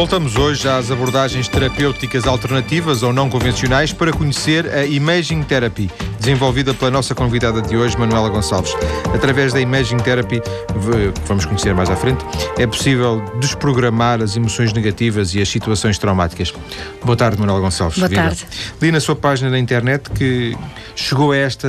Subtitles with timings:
[0.00, 5.90] Voltamos hoje às abordagens terapêuticas alternativas ou não convencionais para conhecer a Imaging Therapy,
[6.20, 8.72] desenvolvida pela nossa convidada de hoje, Manuela Gonçalves.
[9.14, 12.24] Através da Imaging Therapy, que vamos conhecer mais à frente,
[12.58, 16.52] é possível desprogramar as emoções negativas e as situações traumáticas.
[17.02, 17.98] Boa tarde, Manuela Gonçalves.
[17.98, 18.22] Boa Viva.
[18.22, 18.46] tarde.
[18.82, 20.54] Li na sua página na internet que
[20.94, 21.68] chegou a, esta,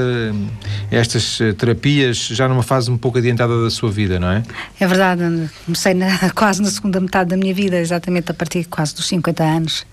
[0.92, 4.44] a estas eh, terapias já numa fase um pouco adiantada da sua vida, não é?
[4.80, 5.50] É verdade.
[5.66, 9.44] Comecei na, quase na segunda metade da minha vida, exatamente a partir quase dos 50
[9.44, 9.86] anos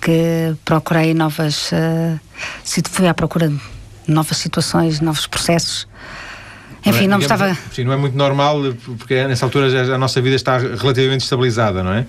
[0.00, 2.18] que procurei novas uh,
[2.88, 3.52] fui à procura
[4.06, 5.86] novas situações, novos processos
[6.84, 7.56] enfim, não, é, não estava.
[7.72, 8.58] Sim, não é muito normal,
[8.98, 12.06] porque nessa altura já, a nossa vida está relativamente estabilizada, não é?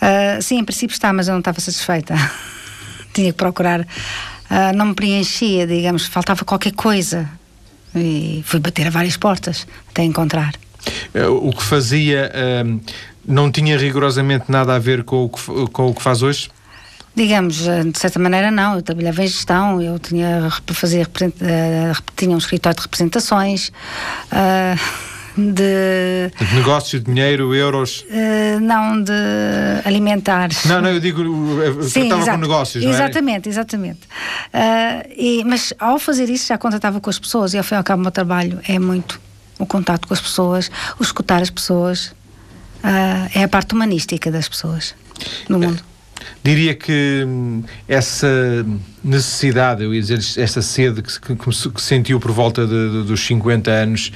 [0.00, 2.14] Uh, sim, em princípio está, mas eu não estava satisfeita.
[3.12, 3.80] Tinha que procurar.
[3.80, 7.28] Uh, não me preenchia, digamos, faltava qualquer coisa.
[7.94, 10.54] E fui bater a várias portas até encontrar.
[11.14, 12.30] Uh, o que fazia
[13.26, 16.48] não tinha rigorosamente nada a ver com o que, com o que faz hoje?
[17.18, 22.30] Digamos, eh, de certa maneira não, eu trabalhava em gestão, eu tinha fazer, uh, tinha
[22.30, 23.72] um escritório de representações,
[24.30, 24.78] uh,
[25.36, 26.30] de...
[26.38, 28.06] de negócios, dinheiro, euros?
[28.62, 29.12] Não, de
[29.84, 30.64] alimentares.
[30.64, 31.20] Não, não, eu digo,
[31.82, 32.94] Sim, tratava com negócios, não é?
[32.94, 34.00] Exatamente, exatamente.
[35.16, 37.84] E, mas ao fazer isso já contatava com as pessoas e ao fim e ao
[37.84, 39.20] cabo o meu trabalho é muito
[39.58, 42.12] o contato com as pessoas, o escutar as pessoas,
[43.34, 44.94] é a parte humanística das pessoas
[45.48, 45.88] no mundo.
[46.42, 48.28] Diria que hum, essa
[49.02, 53.20] necessidade, eu ia dizer, esta sede que, que, que sentiu por volta de, de, dos
[53.26, 54.12] 50 anos,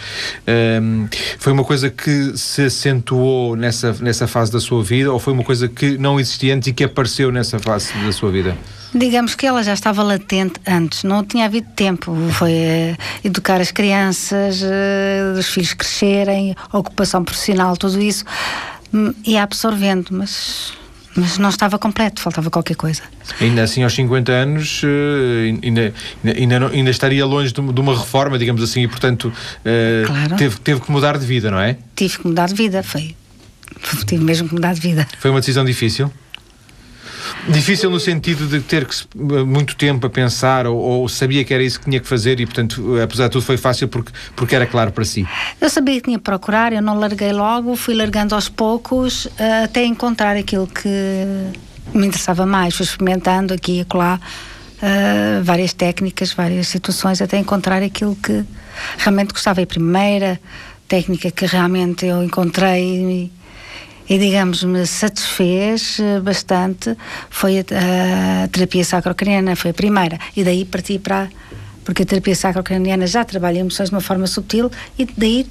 [0.82, 1.08] um,
[1.38, 5.44] foi uma coisa que se acentuou nessa, nessa fase da sua vida ou foi uma
[5.44, 8.56] coisa que não existia antes e que apareceu nessa fase da sua vida?
[8.94, 12.14] Digamos que ela já estava latente antes, não tinha havido tempo.
[12.32, 18.24] Foi uh, educar as crianças, uh, os filhos crescerem, ocupação profissional, tudo isso,
[18.92, 20.74] um, ia absorvendo, mas
[21.16, 23.02] mas não estava completo, faltava qualquer coisa.
[23.40, 24.86] Ainda assim, aos 50 anos, uh,
[25.62, 25.92] ainda,
[26.24, 30.36] ainda, ainda, estaria longe de, uma reforma, digamos assim, e portanto uh, claro.
[30.36, 31.76] teve, teve que mudar de vida, não é?
[31.94, 33.14] Tive que mudar de vida, foi.
[34.06, 35.06] Tive mesmo que mudar de vida.
[35.18, 36.10] Foi uma decisão difícil?
[37.48, 41.62] Difícil no sentido de ter que, muito tempo a pensar ou, ou, sabia que era
[41.62, 44.66] isso que tinha que fazer e, portanto, apesar de tudo, foi fácil porque, porque era
[44.66, 45.26] claro para si?
[45.60, 49.64] Eu sabia que tinha que procurar, eu não larguei logo, fui largando aos poucos uh,
[49.64, 50.88] até encontrar aquilo que
[51.94, 52.74] me interessava mais.
[52.74, 54.20] Fui experimentando aqui e acolá
[54.82, 58.44] uh, várias técnicas, várias situações até encontrar aquilo que
[58.98, 59.60] realmente gostava.
[59.60, 60.40] E a primeira
[60.88, 63.30] técnica que realmente eu encontrei
[64.12, 66.94] e, digamos, me satisfez eh, bastante
[67.30, 70.18] foi a, a terapia sacrocraniana, foi a primeira.
[70.36, 71.30] E daí parti para.
[71.82, 75.46] Porque a terapia sacrocraniana já trabalha emoções de uma forma subtil e daí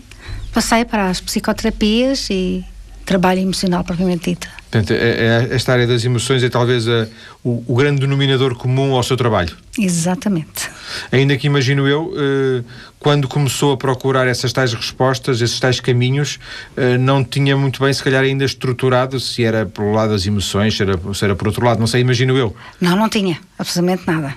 [0.53, 2.63] passei para as psicoterapias e
[3.03, 4.47] trabalho emocional propriamente dito.
[4.69, 7.07] Portanto, é, é, esta área das emoções é talvez a,
[7.43, 9.57] o, o, grande denominador comum ao seu trabalho.
[9.77, 10.69] Exatamente.
[11.11, 12.63] Ainda que imagino eu, eh,
[12.99, 16.39] quando começou a procurar essas tais respostas, esses tais caminhos,
[16.77, 20.75] eh, não tinha muito bem, se calhar, ainda estruturado se era pelo lado das emoções,
[20.75, 22.55] se era, se era por outro lado, não sei, imagino eu.
[22.79, 24.35] Não, não tinha, absolutamente nada.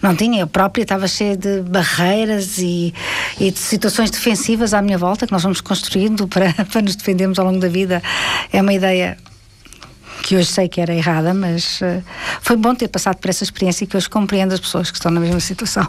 [0.00, 2.94] Não tinha, eu própria estava cheia de barreiras e,
[3.38, 7.38] e, de situações defensivas à minha volta que nós vamos construindo para, para nos defendermos
[7.38, 8.02] ao longo da vida.
[8.52, 9.16] É uma ideia
[10.22, 12.02] que hoje sei que era errada, mas uh,
[12.40, 15.10] foi bom ter passado por essa experiência e que hoje compreendo as pessoas que estão
[15.10, 15.86] na mesma situação.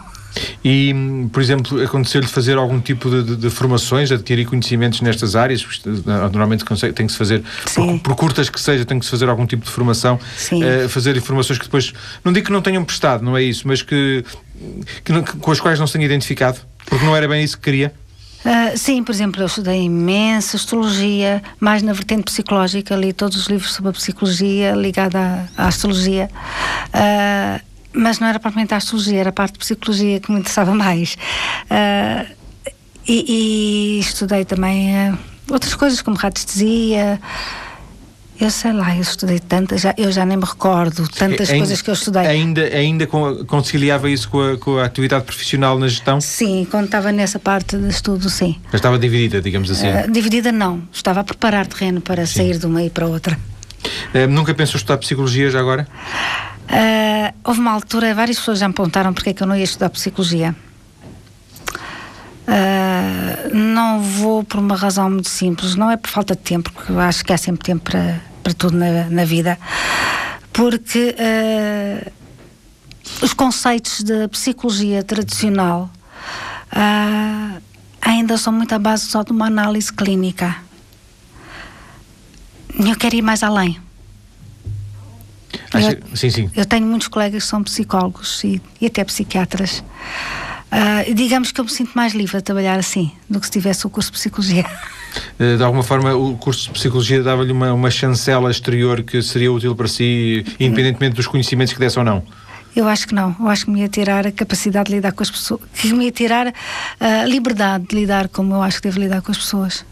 [0.63, 0.93] E,
[1.31, 5.65] por exemplo, aconteceu-lhe fazer algum tipo de, de, de, formações, adquirir conhecimentos nestas áreas?
[6.05, 7.43] Normalmente tem que se fazer,
[7.73, 11.17] por, por, curtas que seja, tem que se fazer algum tipo de formação, uh, fazer
[11.17, 11.93] informações que depois,
[12.23, 14.23] não digo que não tenham prestado, não é isso, mas que,
[15.03, 17.63] que, que com as quais não se tenha identificado, porque não era bem isso que
[17.63, 17.91] queria?
[18.45, 23.47] Uh, sim, por exemplo, eu estudei imensa astrologia, mais na vertente psicológica, li todos os
[23.47, 26.29] livros sobre a psicologia ligada à, à astrologia.
[26.89, 30.73] Uh, mas não era propriamente a astrologia, era a parte de psicologia que me interessava
[30.75, 31.17] mais.
[31.65, 32.37] Uh,
[33.07, 35.17] e, e, estudei também
[35.49, 37.19] outras coisas como radiestesia,
[38.39, 41.89] eu sei lá, eu estudei tantas, eu já nem me recordo tantas ainda, coisas que
[41.89, 42.27] eu estudei.
[42.27, 46.21] Ainda, ainda conciliava isso com a, com a, atividade profissional na gestão?
[46.21, 48.55] Sim, quando estava nessa parte de estudo, sim.
[48.65, 49.87] Mas estava dividida, digamos assim?
[49.87, 52.37] Uh, dividida não, estava a preparar terreno para sim.
[52.37, 53.37] sair de uma e para outra.
[54.13, 55.87] Uh, nunca pensou estudar psicologia já agora?
[56.69, 59.63] Uh, houve uma altura, várias pessoas já me perguntaram porque é que eu não ia
[59.63, 60.55] estudar psicologia.
[62.47, 66.91] Uh, não vou por uma razão muito simples, não é por falta de tempo, porque
[66.93, 69.59] eu acho que há sempre tempo para, para tudo na, na vida,
[70.53, 72.11] porque uh,
[73.21, 75.89] os conceitos da psicologia tradicional
[76.71, 77.61] uh,
[78.01, 80.55] ainda são muito à base só de uma análise clínica.
[82.73, 83.81] Eu quero ir mais além.
[85.73, 85.99] Acha...
[86.15, 86.51] sim, sim.
[86.55, 89.83] Eu tenho muitos colegas que são psicólogos e, e até psiquiatras.
[90.71, 93.85] Uh, digamos que eu me sinto mais livre a trabalhar assim do que se tivesse
[93.85, 94.65] o curso de Psicologia.
[95.39, 99.51] Eh, de alguma forma, o curso de Psicologia dava-lhe uma, uma chancela exterior que seria
[99.51, 102.23] útil para si, independentemente dos conhecimentos que desse ou não?
[102.75, 103.35] Eu acho que não.
[103.39, 106.05] Eu acho que me ia tirar a capacidade de lidar com as pessoas, que me
[106.05, 106.53] ia tirar
[106.99, 109.83] a liberdade de lidar como eu acho que devo lidar com as pessoas.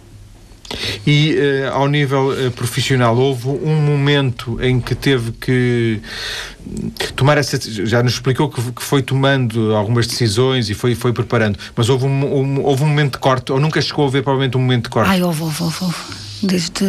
[1.05, 6.01] E uh, ao nível uh, profissional, houve um momento em que teve que
[7.15, 7.59] tomar essa.
[7.85, 12.05] Já nos explicou que, que foi tomando algumas decisões e foi, foi preparando, mas houve
[12.05, 14.85] um, um, houve um momento de corte, ou nunca chegou a ver provavelmente um momento
[14.85, 15.09] de corte?
[15.09, 15.85] Ai, houve, houve, houve.
[16.41, 16.85] Desde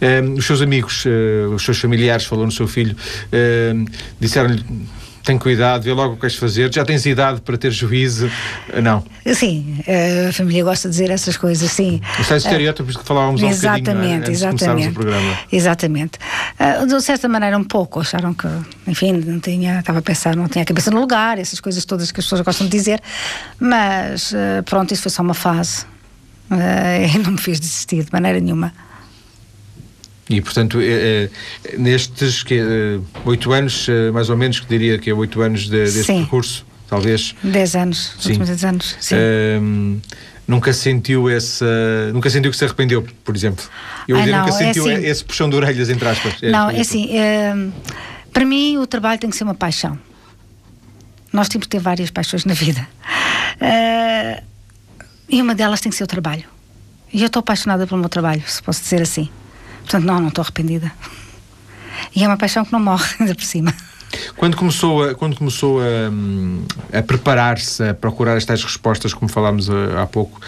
[0.00, 3.90] Um, os seus amigos, uh, os seus familiares, falou no seu filho, uh,
[4.20, 4.62] disseram-lhe
[5.24, 8.30] tem cuidado, vê logo o que queres fazer, já tens idade para ter juízo,
[8.82, 9.02] não?
[9.34, 9.78] Sim,
[10.28, 12.00] a família gosta de dizer essas coisas, sim.
[12.20, 15.38] Os tais estereótipos que falávamos há um exatamente, de o programa.
[15.50, 16.18] Exatamente.
[16.60, 18.46] Uh, de certa maneira um pouco, acharam que,
[18.86, 22.12] enfim, não tinha, estava a pensar, não tinha a cabeça no lugar, essas coisas todas
[22.12, 23.00] que as pessoas gostam de dizer,
[23.58, 25.86] mas uh, pronto, isso foi só uma fase.
[26.50, 28.72] Uh, e não me fez desistir de maneira nenhuma.
[30.28, 31.28] E, portanto, é,
[31.64, 35.64] é, nestes que, é, oito anos, mais ou menos, que diria que é oito anos
[35.64, 36.20] de, deste sim.
[36.20, 37.34] percurso, talvez.
[37.42, 38.38] Dez anos, sim.
[38.38, 39.14] dez anos, sim.
[39.60, 40.00] Um,
[40.48, 42.10] nunca sentiu essa.
[42.12, 43.64] Nunca sentiu que se arrependeu, por exemplo.
[44.08, 46.34] Eu ah, não, nunca é sentiu assim, esse puxão de orelhas, entre aspas.
[46.42, 47.10] não, é assim.
[48.32, 49.98] para mim, o trabalho tem que ser uma paixão.
[51.34, 52.86] Nós temos que ter várias paixões na vida.
[53.60, 54.42] Uh,
[55.28, 56.44] e uma delas tem que ser o trabalho.
[57.12, 59.28] E eu estou apaixonada pelo meu trabalho, se posso dizer assim.
[59.84, 60.90] Portanto, não, não estou arrependida.
[62.14, 63.72] E é uma paixão que não morre, ainda por cima.
[64.36, 70.02] Quando começou a, quando começou a, a preparar-se, a procurar estas respostas, como falámos há,
[70.02, 70.40] há pouco,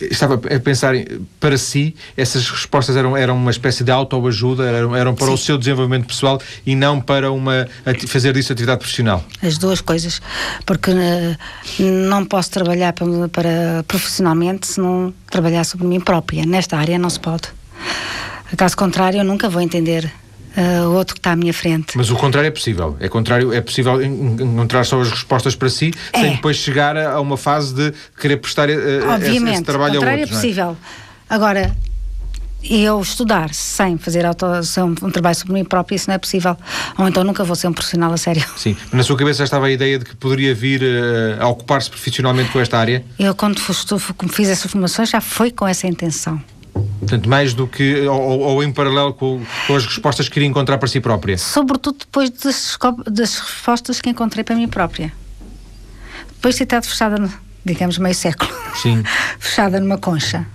[0.00, 0.94] estava a pensar
[1.40, 5.32] para si, essas respostas eram, eram uma espécie de autoajuda, eram, eram para Sim.
[5.32, 7.68] o seu desenvolvimento pessoal e não para uma,
[8.06, 9.24] fazer disso atividade profissional?
[9.42, 10.20] As duas coisas,
[10.66, 11.36] porque uh,
[11.80, 16.44] não posso trabalhar para, para profissionalmente se não trabalhar sobre mim própria.
[16.44, 17.48] Nesta área não se pode.
[18.56, 20.10] Caso contrário, eu nunca vou entender
[20.56, 21.96] uh, o outro que está à minha frente.
[21.96, 22.96] Mas o contrário é possível.
[23.00, 26.20] É contrário, é possível encontrar só as respostas para si, é.
[26.20, 28.72] sem depois chegar a, uma fase de querer prestar uh,
[29.08, 30.38] Obviamente, esse, esse trabalho o contrário a outros.
[30.38, 30.76] é possível.
[31.30, 31.34] É?
[31.34, 31.74] Agora,
[32.68, 36.56] eu estudar sem fazer auto, um, um, trabalho sobre mim próprio, isso não é possível.
[36.96, 38.44] Ou então nunca vou ser um profissional a sério.
[38.56, 41.48] Sim, mas na sua cabeça já estava a ideia de que poderia vir uh, a
[41.48, 43.04] ocupar-se profissionalmente com esta área?
[43.18, 43.60] Eu, quando
[44.30, 46.40] fiz essa formação, já foi com essa intenção.
[46.74, 48.06] Portanto, mais do que.
[48.06, 51.36] ou, ou em paralelo com, com, as respostas que queria encontrar para si própria?
[51.38, 55.12] Sobretudo depois das, das respostas que encontrei para mim própria.
[56.28, 57.30] Depois de ter estado fechada,
[57.64, 58.50] digamos, meio século.
[58.74, 59.02] Sim.
[59.38, 60.46] fechada numa concha.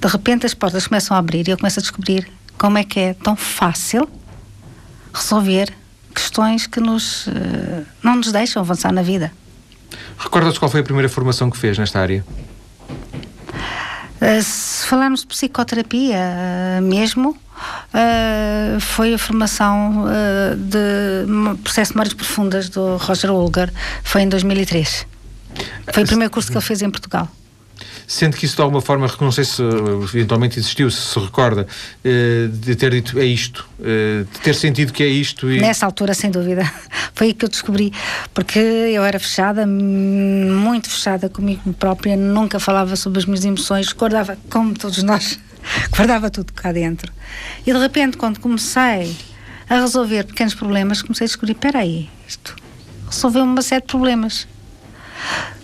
[0.00, 2.98] De repente as portas começam a abrir e eu começo a descobrir como é que
[2.98, 4.08] é tão fácil
[5.12, 5.72] resolver
[6.14, 9.32] questões que nos, uh, não nos deixam avançar na vida.
[10.18, 12.24] Recorda-se qual foi a primeira formação que fez nesta área?
[14.16, 20.06] Uh, se falarmos de psicoterapia uh, mesmo, uh, foi a formação
[20.56, 23.70] de processo de memórias profundas do Roger Ulgar,
[24.02, 25.06] foi em 2003.
[25.92, 27.28] Foi o primeiro curso que ele fez em Portugal.
[28.06, 31.66] Sente que isso de alguma forma, não sei se eventualmente existiu, se se recorda,
[32.04, 35.50] eh, de ter dito é isto, eh, de ter sentido que é isto.
[35.50, 35.60] E...
[35.60, 36.62] Nessa altura, sem dúvida.
[37.14, 37.92] Foi aí que eu descobri,
[38.32, 44.38] porque eu era fechada, muito fechada comigo própria, nunca falava sobre as minhas emoções, guardava,
[44.50, 45.38] como todos nós,
[45.90, 47.12] guardava tudo cá dentro.
[47.66, 49.16] E de repente, quando comecei
[49.68, 52.54] a resolver pequenos problemas, comecei a descobrir: espera aí, isto
[53.10, 54.46] resolveu uma série de problemas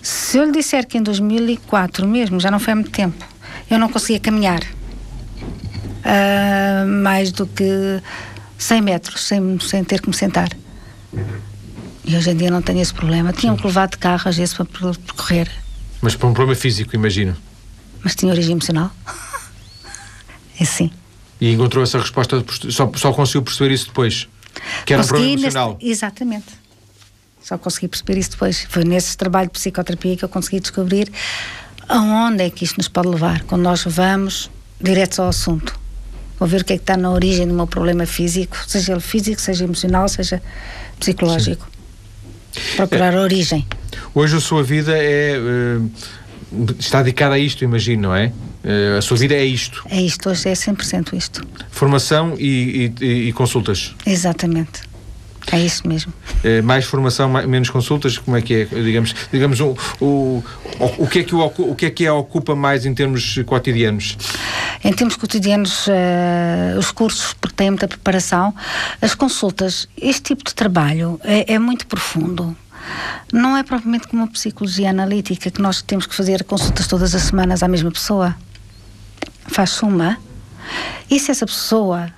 [0.01, 3.25] se eu lhe disser que em 2004 mesmo, já não foi há muito tempo,
[3.69, 4.61] eu não conseguia caminhar
[6.03, 8.01] uh, mais do que
[8.57, 10.49] 100 metros sem, sem ter que me sentar.
[12.05, 13.31] E hoje em dia não tenho esse problema.
[13.31, 15.49] Tinha que levar de carro às vezes para percorrer.
[16.01, 17.35] Mas para um problema físico, imagino.
[18.03, 18.91] Mas tinha origem emocional.
[20.59, 20.91] é sim.
[21.39, 24.27] E encontrou essa resposta, só, só conseguiu perceber isso depois?
[24.85, 25.69] Que era Consegui um problema emocional?
[25.73, 26.62] Neste, exatamente.
[27.43, 28.65] Só consegui perceber isso depois.
[28.69, 31.11] Foi nesse trabalho de psicoterapia que eu consegui descobrir
[31.89, 35.77] aonde é que isto nos pode levar, quando nós vamos direto ao assunto.
[36.39, 39.01] Vou ver o que é que está na origem do meu problema físico, seja ele
[39.01, 40.41] físico, seja emocional, seja
[40.99, 41.67] psicológico.
[42.51, 42.61] Sim.
[42.77, 43.17] Procurar é.
[43.17, 43.67] a origem.
[44.13, 45.37] Hoje a sua vida é.
[45.37, 45.89] Uh,
[46.79, 48.31] está dedicada a isto, imagino, não é?
[48.63, 49.83] Uh, a sua vida é isto.
[49.89, 51.45] É isto, hoje é 100% isto.
[51.71, 53.95] Formação e, e, e consultas.
[54.05, 54.92] Exatamente.
[55.51, 56.13] É isso mesmo.
[56.43, 58.65] É, mais formação, mais, menos consultas, como é que é?
[58.65, 60.43] Digamos, digamos o, o,
[60.97, 64.17] o, que é que o, o que é que a ocupa mais em termos cotidianos?
[64.83, 68.53] Em termos cotidianos, uh, os cursos, porque têm muita preparação,
[69.01, 72.55] as consultas, este tipo de trabalho é, é muito profundo.
[73.31, 77.23] Não é propriamente como a psicologia analítica, que nós temos que fazer consultas todas as
[77.23, 78.35] semanas à mesma pessoa.
[79.47, 80.17] Faz-se uma.
[81.09, 82.11] E se essa pessoa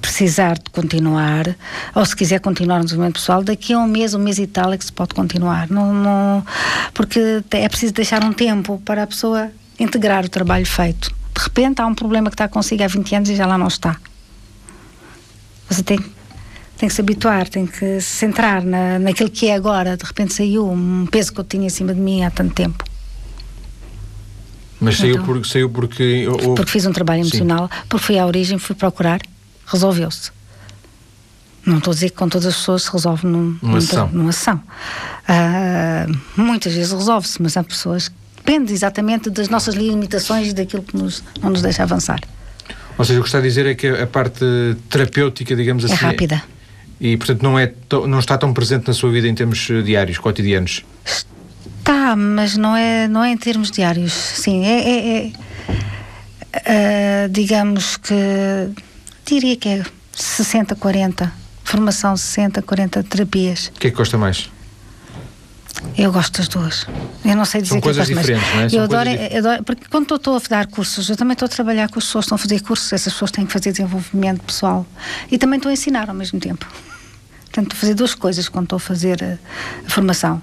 [0.00, 1.56] precisar de continuar,
[1.94, 4.72] ou se quiser continuar no desenvolvimento pessoal, daqui a um mês, um mês e tal
[4.72, 5.70] é que se pode continuar.
[5.70, 6.44] Não, não,
[6.94, 11.10] porque é preciso deixar um tempo para a pessoa integrar o trabalho feito.
[11.36, 13.68] De repente há um problema que está consigo há 20 anos e já lá não
[13.68, 13.96] está.
[15.68, 15.98] Você tem,
[16.76, 19.96] tem que se habituar, tem que se centrar na, naquilo que é agora.
[19.96, 22.84] De repente saiu um peso que eu tinha em cima de mim há tanto tempo.
[24.80, 26.26] Mas saiu, então, por, saiu porque.
[26.56, 27.82] Porque fiz um trabalho emocional, Sim.
[27.88, 29.20] porque fui à origem, fui procurar
[29.70, 30.30] resolveu-se.
[31.64, 34.08] Não estou a dizer que com todas as pessoas se resolve num, numa ação.
[34.12, 34.62] Numa ação.
[35.28, 40.82] Uh, muitas vezes resolve-se, mas há pessoas que depende exatamente das nossas limitações e daquilo
[40.82, 42.20] que nos, não nos deixa avançar.
[42.96, 44.44] Ou seja, o que está a dizer é que a parte
[44.88, 45.94] terapêutica, digamos é assim.
[45.94, 46.42] É rápida.
[47.00, 47.72] E, portanto, não, é,
[48.08, 50.84] não está tão presente na sua vida em termos eh, diários, cotidianos?
[51.04, 54.12] Está, mas não é, não é em termos diários.
[54.12, 54.80] Sim, é.
[54.80, 55.32] é, é
[56.56, 58.14] uh, digamos que
[59.28, 59.82] diria que é
[60.14, 61.30] 60-40.
[61.64, 63.70] Formação 60-40 terapias.
[63.74, 64.50] O que é que gosta mais?
[65.96, 66.86] Eu gosto das duas.
[67.24, 68.68] Eu não sei dizer São que coisas diferentes, não é?
[68.72, 71.88] Eu adoro, eu adoro, porque quando estou a dar cursos, eu também estou a trabalhar
[71.88, 74.86] com as pessoas que estão a fazer cursos, essas pessoas têm que fazer desenvolvimento pessoal
[75.30, 76.66] e também estou a ensinar ao mesmo tempo.
[77.50, 79.38] Portanto, fazer duas coisas quando estou a fazer a, eh,
[79.86, 80.40] a, formação.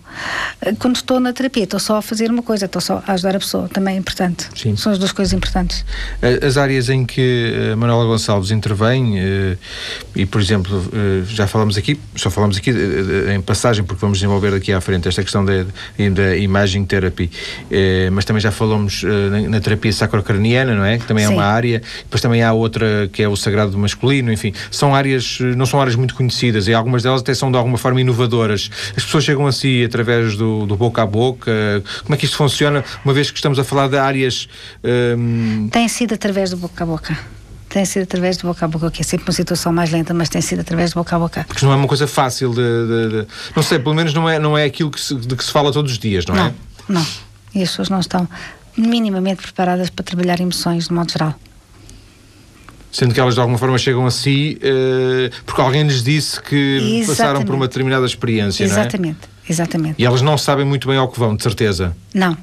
[0.62, 3.35] Eh, quando estou na terapia, estou só a fazer uma coisa, estou só a ajudar
[3.35, 4.50] a pessoa, também é importante.
[4.55, 4.75] Sim.
[4.75, 5.85] São as duas coisas importantes.
[6.45, 9.15] As áreas em que a eh, Manuela Gonçalves intervém,
[10.15, 10.83] e por exemplo,
[11.27, 12.71] já falamos aqui, só falamos aqui
[13.33, 15.65] em passagem, porque vamos desenvolver daqui à frente esta questão da,
[16.13, 17.29] da imagem therapy,
[18.12, 19.03] mas também já falamos
[19.50, 20.97] na terapia sacrocraniana, não é?
[20.97, 21.33] Que também é Sim.
[21.33, 25.65] uma área, depois também há outra que é o sagrado masculino, enfim, são áreas, não
[25.65, 28.69] são áreas muito conhecidas, e algumas delas até são de alguma forma inovadoras.
[28.95, 31.51] As pessoas chegam a si através do, do boca a boca.
[32.03, 34.50] Como é que isto funciona, uma vez que estamos a falar de áreas.
[34.83, 35.69] Hum...
[35.71, 37.17] Tem sido através do boca a boca
[37.67, 40.29] tem sido através de boca a boca, que é sempre uma situação mais lenta, mas
[40.29, 41.43] tem sido através de boca a boca.
[41.45, 42.62] Porque não é uma coisa fácil de.
[42.62, 45.43] de, de não sei, pelo menos não é, não é aquilo que se, de que
[45.43, 46.53] se fala todos os dias, não, não é?
[46.88, 47.05] Não,
[47.53, 48.29] e as pessoas não estão
[48.77, 51.35] minimamente preparadas para trabalhar emoções de modo geral
[52.95, 56.55] sendo que elas de alguma forma chegam a si uh, porque alguém lhes disse que
[56.55, 57.07] Exatamente.
[57.07, 59.17] passaram por uma determinada experiência, Exatamente.
[59.17, 59.51] não é?
[59.51, 59.95] Exatamente.
[60.01, 61.93] E elas não sabem muito bem ao que vão, de certeza.
[62.13, 62.37] Não,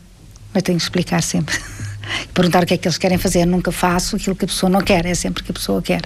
[0.52, 1.58] mas tenho que explicar sempre.
[2.34, 3.46] Perguntar o que é que eles querem fazer.
[3.46, 6.02] Nunca faço aquilo que a pessoa não quer, é sempre o que a pessoa quer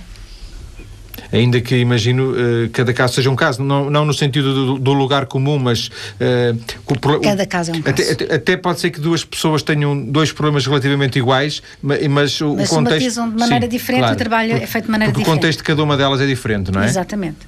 [1.33, 4.93] ainda que imagino uh, cada caso seja um caso, não, não no sentido do, do
[4.93, 8.13] lugar comum, mas uh, cada caso é um caso.
[8.13, 12.55] Até, até, pode ser que duas pessoas tenham dois problemas relativamente iguais, mas, mas o
[12.57, 15.23] mas contexto de maneira sim, diferente, claro, o trabalho porque, é feito de maneira porque
[15.23, 15.39] diferente.
[15.39, 16.87] o contexto de cada uma delas é diferente, não é?
[16.87, 17.39] Exatamente.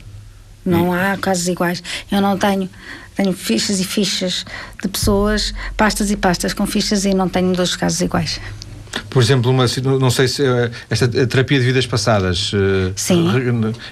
[0.65, 1.83] Não há casos iguais.
[2.11, 2.69] Eu não tenho
[3.17, 4.47] tenho fichas e fichas
[4.81, 8.41] de pessoas, pastas e pastas com fichas e não tenho dois casos iguais.
[9.11, 9.65] Por exemplo, uma,
[9.99, 13.29] não sei se eh, esta terapia de vidas passadas eh, Sim.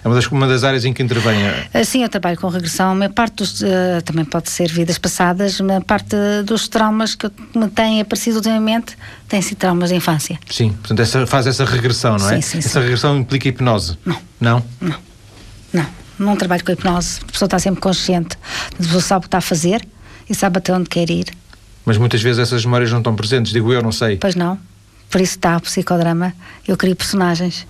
[0.04, 1.38] é uma das, uma das áreas em que intervém.
[1.72, 3.00] Eh, sim, eu trabalho com regressão.
[3.02, 3.62] A parte dos,
[4.04, 8.96] também pode ser vidas passadas, a parte dos traumas que me têm aparecido ultimamente
[9.28, 10.38] têm sido traumas da infância.
[10.50, 12.40] Sim, portanto essa, faz essa regressão, não é?
[12.40, 12.80] Sim, sim, essa sim.
[12.80, 13.98] regressão implica hipnose?
[14.04, 14.18] Não.
[14.40, 14.64] Não?
[14.80, 14.96] Não.
[15.72, 15.86] Não.
[16.18, 17.20] Não trabalho com hipnose.
[17.22, 18.36] A pessoa está sempre consciente.
[18.74, 19.86] A pessoa sabe o que está a fazer
[20.28, 21.26] e sabe até onde quer ir.
[21.84, 24.16] Mas muitas vezes essas memórias não estão presentes, digo eu, não sei.
[24.16, 24.58] Pois não.
[25.16, 26.34] Por isso está o psicodrama.
[26.68, 27.66] Eu crio personagens.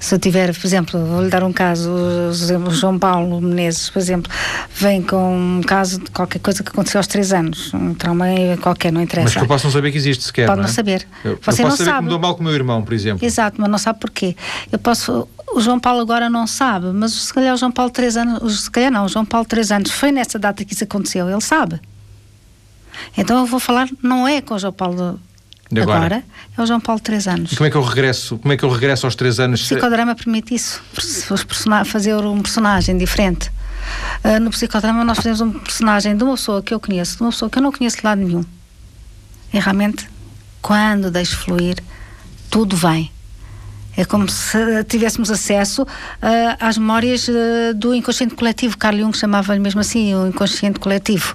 [0.00, 4.32] Se eu tiver, por exemplo, vou-lhe dar um caso, o João Paulo Menezes, por exemplo,
[4.74, 8.24] vem com um caso de qualquer coisa que aconteceu aos três anos, um trauma
[8.62, 9.26] qualquer, não interessa.
[9.26, 10.46] Mas que eu posso não saber que existe sequer.
[10.46, 10.72] Pode não, é?
[10.72, 11.06] saber.
[11.22, 11.98] Eu, Você eu não posso saber sabe.
[11.98, 13.22] que me dou mal com o meu irmão, por exemplo.
[13.22, 14.34] Exato, mas não sabe porquê.
[14.72, 15.28] Eu posso.
[15.52, 18.70] O João Paulo agora não sabe, mas se calhar o João Paulo três anos, se
[18.70, 21.78] calhar não, o João Paulo três anos foi nessa data que isso aconteceu, ele sabe.
[23.14, 25.20] Então eu vou falar, não é com o João Paulo
[25.70, 25.98] de agora.
[25.98, 26.24] agora.
[26.56, 27.52] é o João Paulo três anos.
[27.52, 28.38] E como é que eu regresso?
[28.38, 29.60] Como é que eu regresso aos três anos?
[29.62, 30.82] O psicodrama permite isso.
[31.84, 33.50] Fazer um personagem diferente.
[34.24, 37.30] Uh, no psicodrama nós fazemos um personagem de uma pessoa que eu conheço, de uma
[37.30, 38.44] pessoa que eu não conheço de lado nenhum.
[39.52, 40.08] E realmente,
[40.60, 41.76] quando deixo fluir,
[42.50, 43.10] tudo vem.
[43.96, 45.86] É como se tivéssemos acesso uh,
[46.60, 48.76] às memórias uh, do inconsciente coletivo.
[48.76, 51.34] Carl Jung chamava-lhe mesmo assim, o inconsciente coletivo.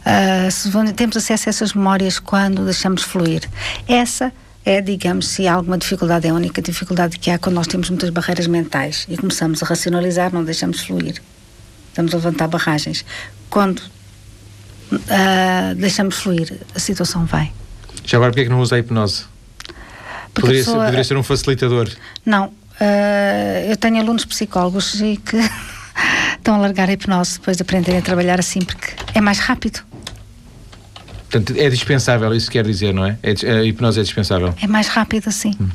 [0.00, 3.48] Uh, temos acesso a essas memórias quando deixamos fluir.
[3.86, 4.32] Essa
[4.64, 7.90] é, digamos, se há alguma dificuldade, é a única dificuldade que há quando nós temos
[7.90, 11.22] muitas barreiras mentais e começamos a racionalizar, não deixamos fluir.
[11.90, 13.04] Estamos a levantar barragens.
[13.50, 13.82] Quando
[15.76, 17.52] deixamos fluir, a situação vai.
[18.04, 19.26] Já agora, porquê é que não usa a hipnose?
[20.34, 21.88] Poderia, pessoa, ser, poderia ser um facilitador?
[22.26, 22.46] Não.
[22.46, 25.36] Uh, eu tenho alunos psicólogos e que
[26.36, 29.80] estão a largar a hipnose depois de aprenderem a trabalhar assim, porque é mais rápido.
[31.30, 33.16] Portanto, é dispensável, isso quer dizer, não é?
[33.22, 34.54] é a hipnose é dispensável.
[34.60, 35.52] É mais rápido assim.
[35.60, 35.68] Hum.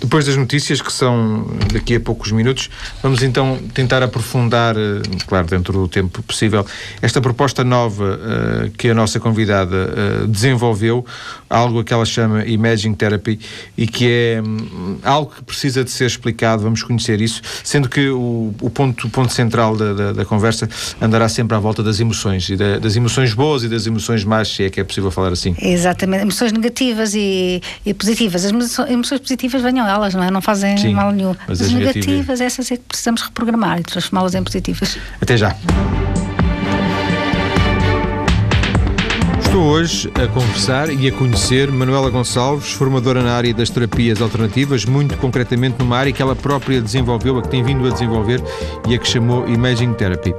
[0.00, 2.70] Depois das notícias, que são daqui a poucos minutos,
[3.02, 6.66] vamos então tentar aprofundar, eh, claro, dentro do tempo possível,
[7.00, 9.90] esta proposta nova uh, que a nossa convidada
[10.22, 11.04] uh, desenvolveu,
[11.48, 13.38] algo que ela chama Imaging Therapy
[13.76, 18.08] e que é um, algo que precisa de ser explicado, vamos conhecer isso, sendo que
[18.08, 20.68] o, o ponto, ponto central da, da, da, conversa
[21.00, 24.48] andará sempre à volta das emoções, e da, das emoções boas e das emoções más,
[24.48, 25.54] se é que é possível falar assim.
[25.60, 28.44] Exatamente, emoções negativas e, e positivas.
[28.44, 30.30] As emoções positivas venham elas, não é?
[30.30, 31.34] Não fazem Sim, mal nenhum.
[31.46, 34.98] Mas as, as negativas, essas é que precisamos reprogramar e transformá-las em positivas.
[35.20, 35.54] Até já.
[39.54, 44.84] Estou hoje a conversar e a conhecer Manuela Gonçalves, formadora na área das terapias alternativas,
[44.84, 48.42] muito concretamente numa área que ela própria desenvolveu, a que tem vindo a desenvolver
[48.88, 50.34] e a que chamou Imaging Therapy.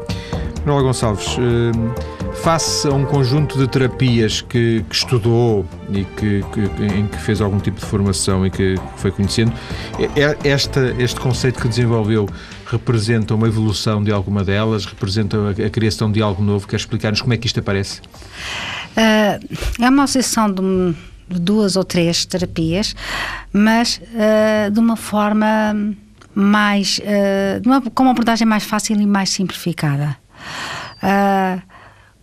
[0.65, 6.83] Manuela Gonçalves, eh, face a um conjunto de terapias que, que estudou e que, que,
[6.83, 9.53] em que fez algum tipo de formação e que foi conhecendo,
[9.99, 12.27] é, é esta, este conceito que desenvolveu
[12.65, 16.67] representa uma evolução de alguma delas, representa a, a criação de algo novo?
[16.67, 18.01] Quer explicar-nos como é que isto aparece?
[18.01, 20.95] Uh, é uma associação de,
[21.27, 22.95] duas ou três terapias,
[23.51, 25.95] mas uh, de uma forma
[26.33, 26.99] mais.
[26.99, 30.17] Uh, uma, com uma abordagem mais fácil e mais simplificada.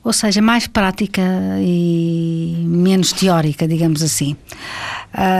[0.04, 1.22] Ou seja, mais prática
[1.60, 4.36] e menos teórica, digamos assim.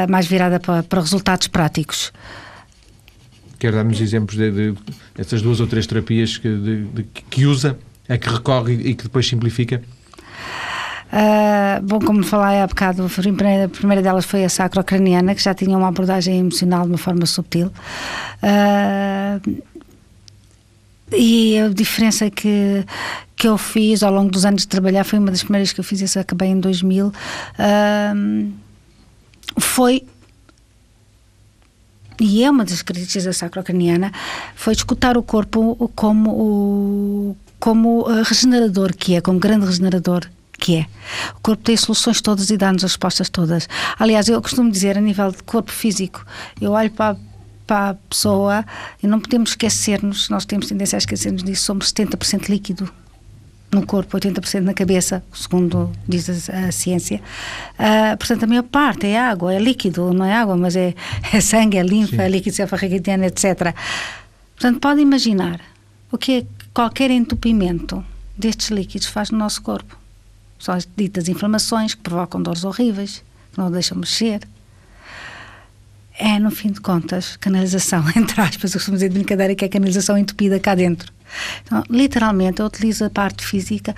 [0.09, 2.13] mais virada para, para resultados práticos.
[3.59, 4.75] Quer dar-nos exemplos de, de,
[5.15, 9.27] dessas duas ou três terapias que, de, que usa, a que recorre e que depois
[9.27, 9.81] simplifica?
[11.13, 15.77] Uh, bom, como falei há bocado, a primeira delas foi a sacrocraniana, que já tinha
[15.77, 17.71] uma abordagem emocional de uma forma subtil.
[18.43, 19.63] Uh,
[21.17, 22.85] e a diferença que,
[23.37, 25.85] que eu fiz ao longo dos anos de trabalhar foi uma das primeiras que eu
[25.85, 27.07] fiz, isso acabei em 2000.
[27.07, 27.13] Uh,
[27.59, 28.13] ah,
[29.59, 30.05] foi
[32.21, 34.13] e é uma das características da sacrocraniana,
[34.55, 40.29] foi escutar o corpo como o como regenerador que é, como grande regenerador
[40.63, 40.87] que é.
[41.37, 43.69] O corpo tem soluções todas e dá-nos as respostas todas.
[43.99, 46.25] Aliás, eu costumo dizer, a nível de corpo físico,
[46.61, 47.17] eu olho para,
[47.67, 48.65] para a pessoa
[49.03, 52.91] e não podemos esquecer-nos, nós temos tendência a esquecermos disso, somos 70% líquido
[53.73, 57.23] no corpo, 80% na cabeça, segundo diz a, a ciência.
[57.79, 60.95] Uh, portanto, a maior parte é água, é líquido, não é água, mas é,
[61.33, 62.23] é sangue, é linfa, Sim.
[62.23, 63.75] é líquido cefalorraquidiano, etc.
[64.55, 65.61] Portanto, pode imaginar
[66.11, 68.05] o que é qualquer entupimento
[68.37, 69.97] destes líquidos faz no nosso corpo.
[70.59, 74.43] São as ditas inflamações que provocam dores horríveis, que não deixam mexer.
[76.19, 79.69] É, no fim de contas, canalização, entre aspas, eu costumo dizer de brincadeira que é
[79.69, 81.13] canalização entupida cá dentro.
[81.65, 83.95] Então, literalmente, eu utilizo a parte física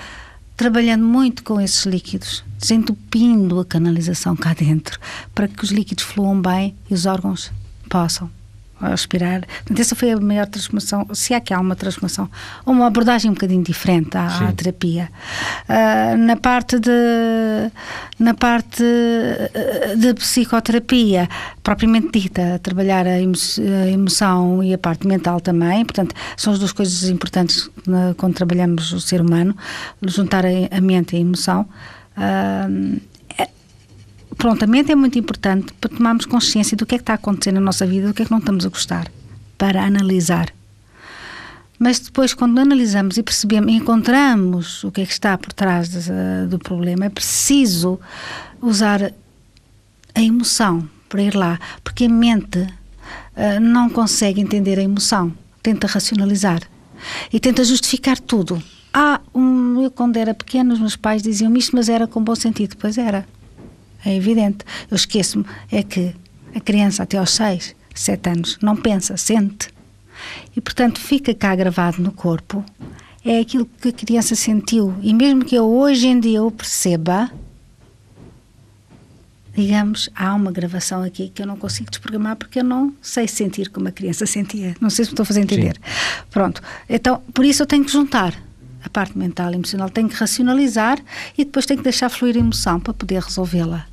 [0.56, 5.00] trabalhando muito com esses líquidos, desentupindo a canalização cá dentro,
[5.34, 7.50] para que os líquidos fluam bem e os órgãos
[7.90, 8.30] possam
[8.84, 9.42] a respirar.
[9.46, 12.28] Portanto, essa foi a maior transformação, se é que há uma transformação,
[12.66, 15.08] uma abordagem um bocadinho diferente à, à terapia.
[15.68, 17.70] Uh, na parte de
[18.18, 21.28] na parte ah, de psicoterapia,
[21.62, 26.58] propriamente dita, trabalhar a, emo a emoção e a parte mental também, portanto, são as
[26.58, 29.56] duas coisas importantes na, quando trabalhamos o ser humano,
[30.02, 31.66] juntar a, a mente e a emoção.
[32.16, 33.00] Uh,
[34.34, 37.86] prontamente é muito importante para tomarmos consciência do que é que está acontecendo na nossa
[37.86, 39.10] vida, do que é que não estamos a gostar,
[39.56, 40.52] para analisar.
[41.78, 46.46] Mas depois, quando analisamos e percebemos, encontramos o que é que está por trás de,
[46.48, 47.98] do problema, é preciso
[48.62, 49.12] usar
[50.14, 55.86] a emoção para ir lá, porque a mente uh, não consegue entender a emoção, tenta
[55.86, 56.62] racionalizar
[57.32, 58.62] e tenta justificar tudo.
[58.92, 62.34] Ah, um, eu quando era pequeno, os meus pais diziam isto, mas era com bom
[62.36, 62.76] sentido.
[62.78, 63.26] Pois era
[64.04, 64.58] é evidente.
[64.90, 66.14] Eu esqueço-me, é que
[66.54, 69.68] a criança até aos 6, 7 anos não pensa, sente.
[70.56, 72.64] E portanto fica cá gravado no corpo,
[73.24, 74.94] é aquilo que a criança sentiu.
[75.02, 77.30] E mesmo que eu hoje em dia o perceba,
[79.56, 83.70] digamos, há uma gravação aqui que eu não consigo desprogramar porque eu não sei sentir
[83.70, 84.76] como a criança sentia.
[84.80, 85.74] Não sei se me estou a fazer entender.
[85.74, 86.24] Sim.
[86.30, 86.62] Pronto.
[86.88, 88.34] Então, por isso eu tenho que juntar
[88.84, 90.98] a parte mental e emocional, tenho que racionalizar
[91.38, 93.86] e depois tenho que deixar fluir a emoção para poder resolvê-la.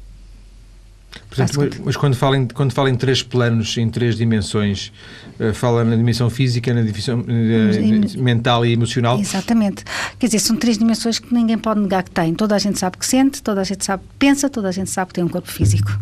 [1.34, 4.92] Portanto, mas quando fala, em, quando fala em três planos, em três dimensões,
[5.40, 9.18] uh, fala na dimensão física, na dimensão uh, mental e emocional?
[9.18, 9.86] Exatamente.
[10.20, 12.36] Quer dizer, são três dimensões que ninguém pode negar que tem.
[12.36, 14.90] Toda a gente sabe que sente, toda a gente sabe que pensa, toda a gente
[14.90, 15.98] sabe que tem um corpo físico.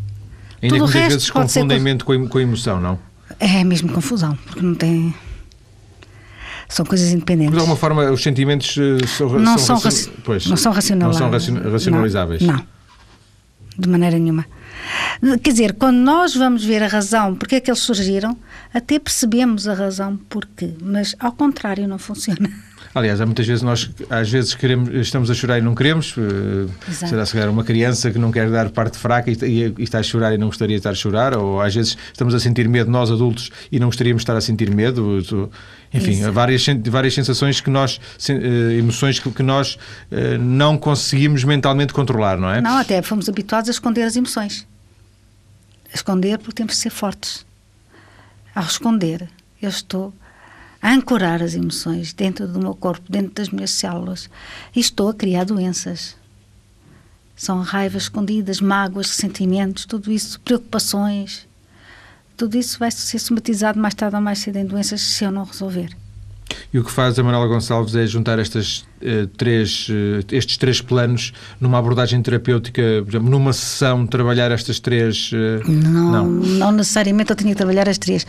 [0.64, 2.98] Ainda Tudo que muitas vezes confundem mente com, a emoção, não?
[3.40, 5.14] É mesmo confusão, porque não tem
[6.68, 7.52] são coisas independentes.
[7.52, 10.10] Mas de alguma forma os sentimentos uh, são, não são, são, raci...
[10.24, 10.74] pois, não são.
[10.74, 12.42] Não são racionalizáveis.
[12.42, 12.66] Não, não,
[13.78, 14.46] de maneira nenhuma.
[15.44, 18.38] Quer dizer, quando nós vamos ver a razão porque é que eles surgiram,
[18.74, 22.50] até percebemos a razão porquê, mas ao contrário não funciona.
[22.94, 26.16] Aliás, há muitas vezes nós, às vezes, queremos, estamos a chorar e não queremos.
[26.18, 27.10] Eh, Exato.
[27.10, 30.00] Será se calhar uma criança que não quer dar parte fraca e, e, e, está
[30.00, 32.68] a chorar e não gostaria de estar a chorar, ou às vezes estamos a sentir
[32.68, 35.22] medo, nós adultos, e não gostaríamos de estar a sentir medo.
[35.94, 39.78] Enfim, várias, várias sensações que nós, eh, emoções que, nós
[40.12, 42.60] eh, não conseguimos mentalmente controlar, não é?
[42.60, 44.68] Não, até fomos habituados a esconder as emoções
[45.94, 47.46] esconder porque temos de ser fortes.
[48.54, 49.30] Ao esconder,
[49.62, 50.14] eu estou
[50.82, 54.30] a ancorar as emoções dentro do meu corpo, dentro das minhas células,
[54.76, 56.16] e estou a criar doenças.
[57.36, 61.48] São raivas escondidas, mágoas, sentimentos, tudo isso, preocupações.
[62.36, 65.44] Tudo isso vai ser somatizado mais tarde ou mais cedo em doenças se eu não
[65.44, 65.96] resolver.
[66.72, 70.82] E o que faz a Manuela Gonçalves é juntar estas, uh, três, uh, estes três
[70.82, 75.32] planos numa abordagem terapêutica, por exemplo, numa sessão, trabalhar estas três.
[75.32, 76.72] Uh, não, não, não.
[76.72, 78.26] necessariamente eu tinha que trabalhar as três.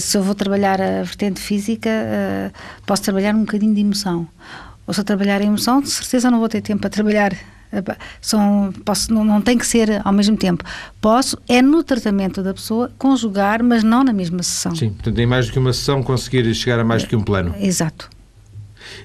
[0.00, 1.90] se eu vou trabalhar a vertente física,
[2.84, 4.28] posso trabalhar um bocadinho de emoção.
[4.90, 7.32] Ou se eu trabalhar a emoção, de certeza não vou ter tempo para trabalhar
[8.20, 10.64] são, posso, não, não tem que ser ao mesmo tempo.
[11.00, 14.74] Posso, é no tratamento da pessoa, conjugar, mas não na mesma sessão.
[14.74, 17.22] Sim, portanto, em mais do que uma sessão, conseguir chegar a mais do que um
[17.22, 17.54] plano.
[17.60, 18.10] Exato.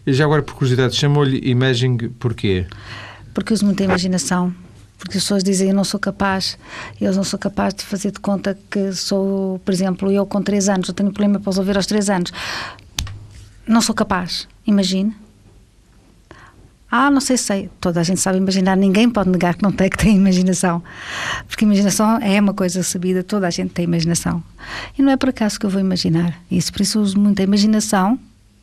[0.07, 2.65] E já agora, por curiosidade, chamou-lhe imaging porquê?
[3.31, 4.51] Porque uso muita imaginação.
[4.97, 6.57] Porque as pessoas dizem eu não sou capaz,
[6.99, 10.67] eu não sou capaz de fazer de conta que sou, por exemplo, eu com 3
[10.67, 12.31] anos, eu tenho um problema para resolver aos 3 anos.
[13.67, 15.13] Não sou capaz, imagine
[16.95, 17.69] ah, não sei, sei.
[17.81, 20.81] Toda a gente sabe imaginar, ninguém pode negar que não tem, que tem imaginação.
[21.47, 24.41] Porque imaginação é uma coisa sabida, toda a gente tem imaginação.
[24.97, 27.43] E não é por acaso que eu vou imaginar isso, por isso uso muito a
[27.43, 28.17] imaginação.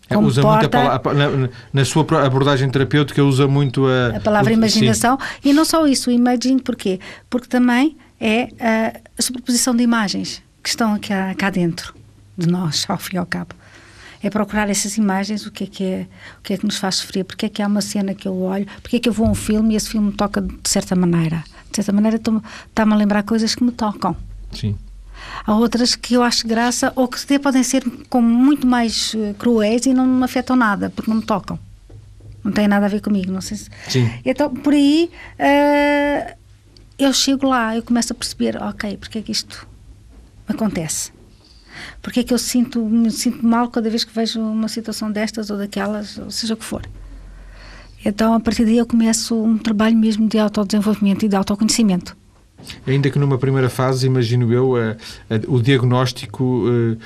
[0.09, 4.21] É, usa porta, muito a palavra, na, na, sua abordagem terapêutica, usa muito a, a
[4.21, 5.19] palavra o, imaginação.
[5.19, 5.51] Sim.
[5.51, 7.01] E não só isso, o imaging, porquê?
[7.29, 11.95] Porque também é a, a superposição de imagens que estão aqui, cá dentro
[12.37, 13.55] de nós, ao fim e ao cabo
[14.23, 16.07] é procurar essas imagens, o que é que é,
[16.39, 18.41] o que é que nos faz sofrer, porque é que há uma cena que eu
[18.43, 20.69] olho, porque é que eu vou a um filme e esse filme me toca de
[20.69, 21.43] certa maneira.
[21.71, 24.17] De certa maneira está-me a lembrar coisas que me tocam.
[24.53, 24.77] Sim.
[25.45, 29.35] Há outras que eu acho graça ou que até podem ser como muito mais uh,
[29.39, 31.59] cruéis e não me afetam nada, porque não me tocam.
[32.45, 33.71] Não tem nada a ver comigo, não sei se...
[33.89, 34.11] Sim.
[34.25, 36.37] Então, por aí, uh,
[36.99, 39.67] eu chego lá, eu começo a perceber, ok, porque é que isto
[40.49, 41.13] acontece?
[42.01, 45.51] Porque é que eu sinto, me sinto mal cada vez que vejo uma situação destas
[45.51, 46.83] ou daquelas, ou seja o que for.
[48.05, 52.17] Então, a partir daí, eu começo um trabalho mesmo de autodesenvolvimento e de autoconhecimento.
[52.87, 54.91] Ainda que numa primeira fase, imagino eu, a,
[55.35, 56.99] a, o diagnóstico, uh,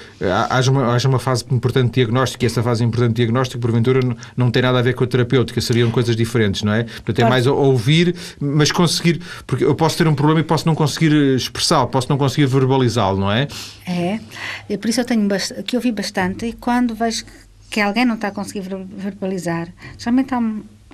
[0.51, 4.01] haja, uma, haja uma fase importante de diagnóstico e essa fase importante de diagnóstico, porventura,
[4.01, 6.85] não, não tem nada a ver com a terapêutica, seriam coisas diferentes, não é?
[6.85, 7.31] Portanto, é claro.
[7.31, 11.89] mais ouvir, mas conseguir, porque eu posso ter um problema e posso não conseguir expressá-lo,
[11.89, 13.49] posso não conseguir verbalizá-lo, não é?
[13.87, 15.29] É, por isso eu tenho
[15.65, 17.25] que ouvir bastante e quando vejo
[17.71, 18.63] que alguém não está a conseguir
[18.97, 20.41] verbalizar, geralmente há,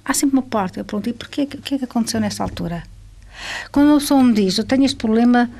[0.05, 2.83] há sempre uma porta, eu pergunto, e porquê, o que é que aconteceu nessa altura?
[3.71, 5.51] Quando uma pessoa me diz, eu tenho este problema,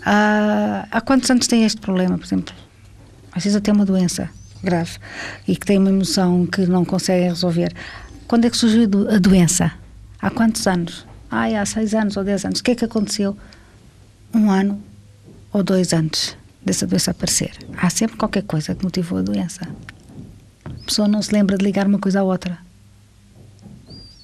[0.00, 2.54] uh, há quantos anos tem este problema, por exemplo?
[3.32, 4.30] Às vezes tenho uma doença
[4.62, 4.98] grave
[5.46, 7.72] e que tem uma emoção que não consegue resolver.
[8.26, 9.72] Quando é que surgiu a doença?
[10.20, 11.06] Há quantos anos?
[11.30, 12.60] Ah, há seis anos ou dez anos.
[12.60, 13.36] O que é que aconteceu?
[14.34, 14.82] Um ano
[15.52, 17.52] ou dois antes dessa doença aparecer.
[17.76, 19.68] Há sempre qualquer coisa que motivou a doença.
[20.64, 22.58] A pessoa não se lembra de ligar uma coisa à outra.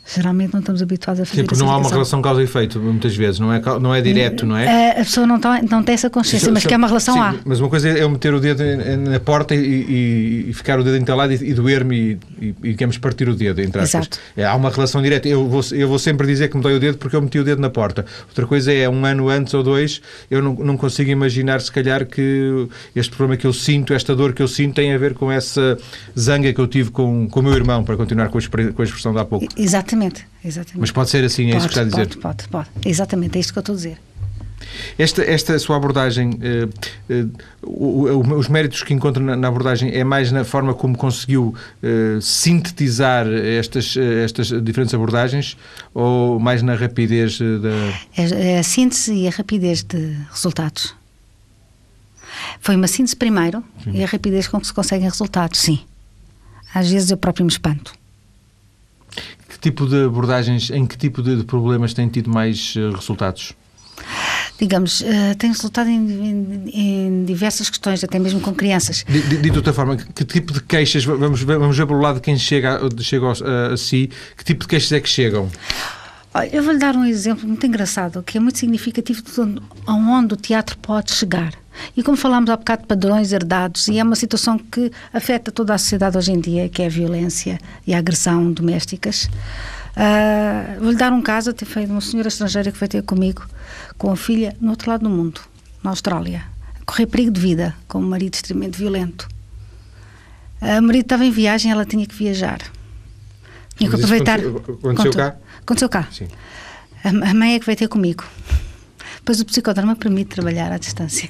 [0.06, 2.78] Geralmente não estamos habituados a fazer Sim, porque não há uma relação causa e efeito,
[2.78, 4.90] muitas vezes, não é, não é direto, não é?
[4.92, 7.34] A pessoa não, tá, não tem essa consciência, mas que é uma relação sim, há.
[7.44, 8.62] Mas uma coisa é eu meter o dedo
[9.10, 12.98] na porta e, e, ficar o dedo entalado e, e doer-me e, e, e, digamos,
[12.98, 14.02] partir o dedo, entre aspas.
[14.02, 14.18] Exato.
[14.36, 15.26] É, há uma relação direta.
[15.26, 17.44] Eu vou, eu vou sempre dizer que me dói o dedo porque eu meti o
[17.44, 18.04] dedo na porta.
[18.28, 22.04] Outra coisa é, um ano antes ou dois, eu não, não consigo imaginar, se calhar,
[22.04, 25.32] que este problema que eu sinto, esta dor que eu sinto, tem a ver com
[25.32, 25.78] essa
[26.18, 28.84] zanga que eu tive com, com o meu irmão, para continuar com a, com a
[28.84, 29.46] expressão de há pouco.
[29.56, 29.93] Exatamente.
[30.44, 30.80] Exatamente.
[30.80, 32.18] Mas pode ser assim, é pode, isso que está a dizer?
[32.18, 32.88] Pode, pode, pode.
[32.88, 33.98] Exatamente, é isto que eu estou a dizer.
[34.98, 36.68] Esta, esta sua abordagem, eh,
[37.09, 37.26] eh,
[37.62, 43.96] os méritos que encontra na, abordagem é mais na forma como conseguiu eh, sintetizar estas,
[43.96, 45.57] estas diferentes abordagens
[45.92, 48.22] ou mais na rapidez da.
[48.22, 50.94] É, é a síntese e a rapidez de resultados.
[52.61, 53.92] Foi uma síntese primeiro sim.
[53.92, 55.80] e a rapidez com que se conseguem resultados, sim.
[56.74, 57.92] Às vezes eu próprio me espanto.
[59.54, 63.54] Que tipo de abordagens, em que tipo de problemas tem tido mais resultados?
[64.58, 69.04] digamos, uh, tem resultado em, em, em, diversas questões, até mesmo com crianças.
[69.08, 72.36] Dito de, outra forma, que tipo de queixas, vamos, vamos ver pelo lado de quem
[72.36, 75.50] chega, chega a, a si, que tipo de queixas é que chegam?
[76.50, 80.76] Eu vou-lhe dar um exemplo muito engraçado, que é muito significativo de onde, o teatro
[80.78, 81.54] pode chegar.
[81.96, 85.74] E como falámos há bocado de padrões herdados, e é uma situação que afeta toda
[85.74, 89.28] a sociedade hoje em dia, que é a violência e a agressão domésticas.
[89.96, 93.46] Uh, Vou-lhe dar um caso, até foi de uma senhora estrangeira que veio ter comigo,
[93.96, 95.40] com a filha no outro lado do mundo,
[95.84, 96.42] na Austrália,
[96.80, 99.28] a correr perigo de vida, com um marido extremamente violento.
[100.60, 102.58] O marido estava em viagem, ela tinha que viajar.
[103.76, 104.40] Tinha que aproveitar.
[104.40, 105.36] Aconteceu cá?
[105.64, 106.07] Aconteceu cá.
[106.12, 106.29] Sim.
[107.03, 108.24] A, mãe é que veio ter comigo.
[109.24, 111.29] Pois o psicodrama permite trabalhar à distância.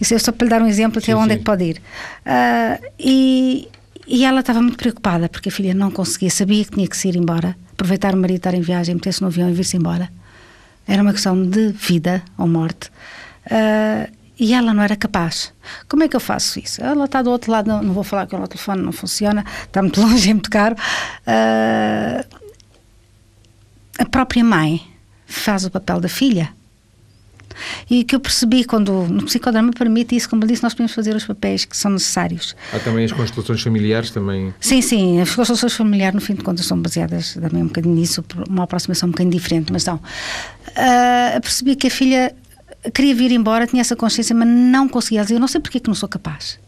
[0.00, 1.34] Isso é só para lhe dar um exemplo até sim, onde sim.
[1.34, 1.82] é que pode ir.
[2.26, 3.68] Uh, e,
[4.06, 7.08] e ela estava muito preocupada porque a filha não conseguia, sabia que tinha que se
[7.08, 10.10] ir embora, aproveitar o marido estar em viagem, meter-se no avião e vir-se embora.
[10.86, 12.90] Era uma questão de vida ou morte.
[13.46, 15.52] Uh, e ela não era capaz.
[15.88, 16.82] Como é que eu faço isso?
[16.82, 19.80] Ela está do outro lado, não, não vou falar que o telefone não funciona, está
[19.80, 20.76] muito longe, é muito caro.
[21.26, 22.35] Uh,
[23.98, 24.82] a própria mãe
[25.26, 26.50] faz o papel da filha.
[27.88, 31.16] E que eu percebi quando no psicodrama permite isso, como eu disse, nós podemos fazer
[31.16, 32.54] os papéis que são necessários.
[32.72, 34.52] Há também as constelações familiares também?
[34.60, 38.22] Sim, sim, as constelações familiares no fim de contas são baseadas também um bocadinho nisso,
[38.48, 39.96] uma aproximação um bocadinho diferente, mas não.
[39.96, 42.34] Uh, percebi que a filha
[42.92, 45.88] queria vir embora, tinha essa consciência, mas não conseguia eu não sei porque é que
[45.88, 46.58] não sou capaz.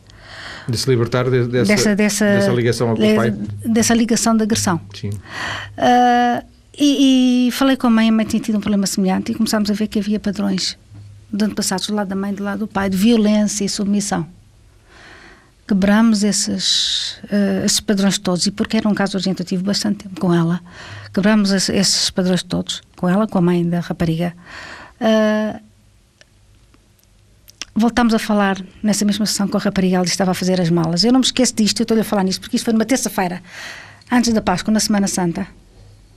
[0.66, 3.30] De se libertar de, dessa, dessa, dessa, dessa, ligação ao de, pai?
[3.64, 4.80] Dessa ligação de agressão.
[4.94, 5.10] Sim.
[5.10, 6.44] Uh,
[6.78, 9.70] e, e, falei com a mãe, a mãe tinha tido um problema semelhante e começámos
[9.70, 10.78] a ver que havia padrões
[11.32, 14.26] de antepassados do lado da mãe do lado do pai, de violência e submissão.
[15.66, 20.04] Quebramos esses, uh, esses padrões todos, e porque era um caso urgente, eu tive bastante
[20.04, 20.60] tempo com ela,
[21.12, 24.32] quebramos esse, esses padrões todos, com ela, com a mãe da rapariga.
[25.00, 25.60] Uh,
[27.74, 31.04] voltámos a falar nessa mesma sessão com a rapariga, ela estava a fazer as malas.
[31.04, 33.42] Eu não me esqueço disto, eu estou-lhe a falar nisto, porque isto foi numa terça-feira,
[34.10, 35.46] antes da Páscoa, na Semana Santa.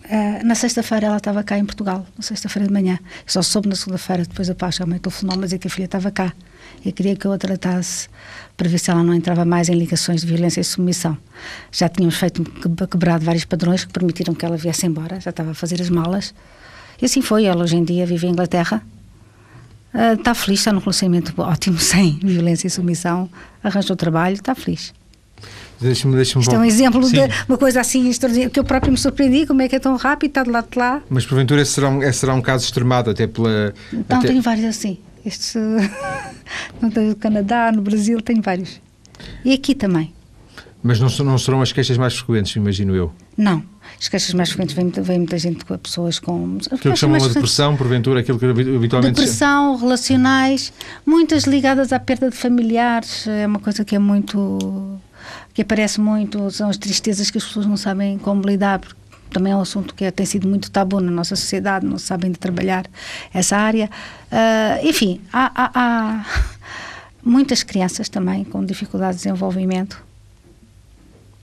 [0.04, 3.00] Uh, na sexta-feira ela estava cá em Portugal, na sexta-feira de manhã.
[3.26, 5.86] Só soube na segunda-feira, depois da Páscoa, a mãe telefonou, mas é que a filha
[5.86, 6.34] estava cá.
[6.84, 8.10] Eu queria que eu a tratasse
[8.58, 11.18] para ver se ela não entrava mais em ligações de violência e submissão.
[11.72, 12.44] Já tínhamos feito,
[12.90, 16.34] quebrado vários padrões que permitiram que ela viesse embora, já estava a fazer as malas.
[17.02, 17.46] E assim foi.
[17.46, 18.82] Ela hoje em dia vive em Inglaterra.
[19.94, 23.30] Uh, está feliz, está num relacionamento ótimo, sem violência e submissão.
[23.64, 24.94] Arranjou trabalho, está feliz.
[25.80, 27.28] Deixa-me, deixa-me Isto é um exemplo Sim.
[27.28, 29.96] de uma coisa assim extraordinária, que eu próprio me surpreendi, como é que é tão
[29.96, 31.02] rápido, está de lado de lá.
[31.10, 33.74] Mas porventura esse será um, esse será um caso extremado, até pela...
[33.92, 34.28] Não, até...
[34.28, 35.00] tenho vários assim.
[35.26, 35.58] Este,
[36.80, 38.80] não tenho no Canadá, no Brasil, tenho vários.
[39.44, 40.14] E aqui também.
[40.84, 43.12] Mas não, não serão as queixas mais frequentes, imagino eu?
[43.38, 43.64] Não.
[44.00, 46.58] As queixas mais frequentes vem, vem muita gente com pessoas com.
[46.72, 49.16] Aquilo que chamam de depressão, porventura, aquilo que habitualmente.
[49.16, 50.74] Depressão, relacionais,
[51.06, 55.00] muitas ligadas à perda de familiares, é uma coisa que é muito
[55.54, 59.54] que aparece muito são as tristezas que as pessoas não sabem como lidar, porque também
[59.54, 62.86] é um assunto que tem sido muito tabu na nossa sociedade, não sabem de trabalhar
[63.34, 63.90] essa área.
[64.32, 66.26] Uh, enfim, há, há, há,
[67.24, 70.04] muitas crianças também com dificuldade de desenvolvimento.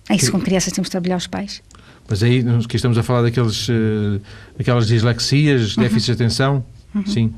[0.09, 1.63] É isso, com crianças temos de trabalhar os pais.
[2.09, 4.21] Mas aí que estamos a falar daqueles, uh,
[4.57, 5.83] daquelas dislexias, uhum.
[5.83, 7.07] déficits de atenção, uhum.
[7.07, 7.35] sim.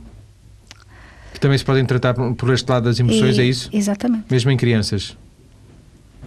[1.32, 3.70] Que também se podem tratar por este lado das emoções, e, é isso?
[3.72, 4.24] Exatamente.
[4.30, 5.16] Mesmo em crianças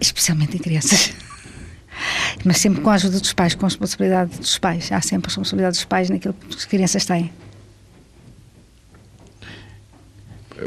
[0.07, 1.13] especialmente em crianças.
[2.43, 4.91] Mas sempre com a ajuda dos pais, com a responsabilidade dos pais.
[4.91, 7.31] Há sempre a responsabilidade dos pais naquilo que as crianças têm.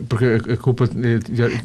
[0.09, 0.89] Porque a, culpa.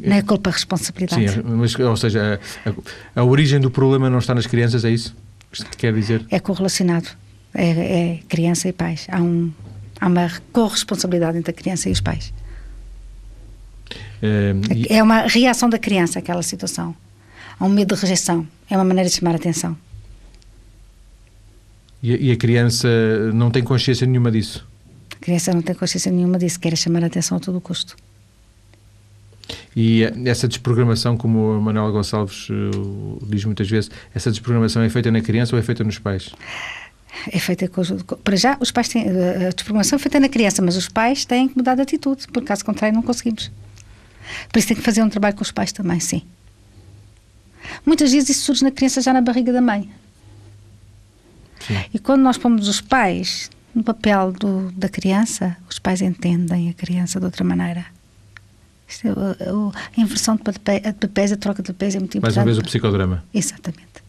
[0.04, 1.32] Não é culpa, a responsabilidade.
[1.32, 5.16] Sim, mas, ou seja, a, a, origem do problema não está nas crianças, é isso?
[5.52, 6.26] que quer dizer?
[6.30, 7.10] É correlacionado.
[7.54, 9.06] É, é criança e pais.
[9.10, 9.52] Há, um,
[10.00, 12.34] há uma corresponsabilidade entre a criança e os pais.
[14.22, 14.94] É, e...
[14.94, 16.96] é uma reação da criança àquela situação.
[17.62, 18.48] Há um medo de rejeição.
[18.68, 19.78] É uma maneira de chamar a atenção.
[22.02, 22.88] E, e a criança
[23.36, 24.68] não tem consciência nenhuma disso?
[25.16, 27.96] A criança não tem consciência nenhuma disso, quer chamar a atenção a todo custo.
[29.76, 35.12] E essa desprogramação, como a Manuela Gonçalves uh, diz muitas vezes, essa desprogramação é feita
[35.12, 36.32] na criança ou é feita nos pais?
[37.32, 37.84] É feita com,
[38.24, 41.48] para já os pais têm a transformação é feita na criança, mas os pais têm
[41.48, 43.52] que mudar de atitude, por caso contrário não conseguimos.
[44.52, 46.24] Por isso tem que fazer um trabalho com os pais também, sim.
[47.86, 49.90] Muitas vezes isso surge na criança já na barriga da mãe.
[51.60, 51.78] Sim.
[51.94, 56.74] E quando nós pomos os pais no papel do, da criança, os pais entendem a
[56.74, 57.86] criança de outra maneira.
[59.06, 62.36] É, a inversão de papéis, a troca de papéis é muito importante.
[62.36, 63.24] Mais uma vez o psicodrama.
[63.34, 64.02] Exatamente.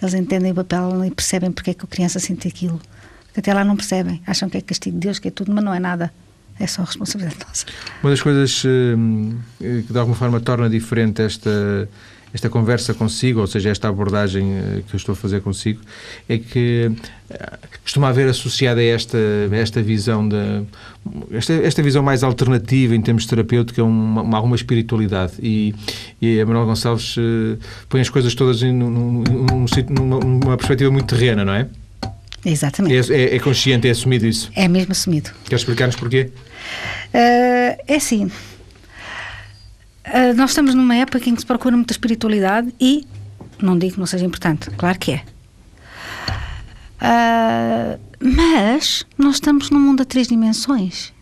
[0.00, 2.80] Eles entendem o papel e percebem porque é que a criança sente aquilo.
[3.26, 4.22] Porque até lá não percebem.
[4.26, 6.12] Acham que é castigo de Deus, que é tudo, mas não é nada.
[6.58, 7.66] É só responsabilidade nossa.
[8.02, 11.88] Uma das coisas hum, que de alguma forma torna diferente esta
[12.34, 15.80] esta conversa consigo, ou seja, esta abordagem eh, que eu estou a fazer consigo,
[16.28, 16.90] é que
[17.30, 19.16] eh, costuma haver associada a esta,
[19.50, 20.62] a esta visão da
[21.30, 25.74] esta, esta visão mais alternativa em termos terapêutica uma, uma, alguma espiritualidade e,
[26.20, 30.90] e a Manuel Gonçalves uh, põe as coisas todas em, num, num, numa, numa perspectiva
[30.90, 31.68] muito terrena, não é?
[32.44, 33.12] Exatamente.
[33.12, 34.50] É, é, é, consciente, é assumido isso?
[34.56, 35.30] É mesmo assumido.
[35.44, 36.30] Quer explicar-nos porquê?
[37.14, 38.30] Uh, é assim,
[40.06, 43.06] uh, nós estamos numa época em que se procura muita espiritualidade e,
[43.60, 45.22] não digo que não seja importante, claro que é.
[47.00, 51.12] Uh, mas nós estamos num mundo a três dimensões.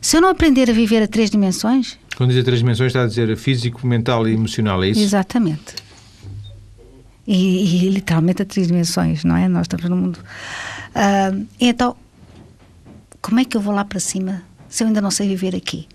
[0.00, 1.98] Se eu não aprender a viver a três dimensões.
[2.16, 5.00] Quando diz a três dimensões, está a dizer físico, mental e emocional, é isso?
[5.00, 5.74] Exatamente.
[7.26, 9.48] E, e literalmente a três dimensões, não é?
[9.48, 10.18] Nós estamos no mundo.
[10.94, 11.94] Uh, então,
[13.20, 15.86] como é que eu vou lá para cima se eu ainda não sei viver aqui?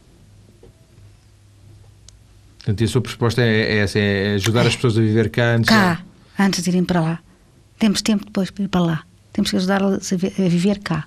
[2.63, 5.67] Portanto, a sua proposta é, é essa, é ajudar as pessoas a viver cá antes,
[5.67, 6.43] cá, de...
[6.43, 7.19] antes de irem para lá.
[7.78, 9.04] Temos tempo depois para ir para lá.
[9.34, 11.06] Temos que ajudá-las a viver cá.